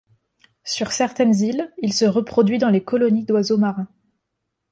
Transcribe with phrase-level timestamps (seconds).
[0.63, 3.87] Sur certaines îles, il se reproduit dans les colonies d'oiseaux marins.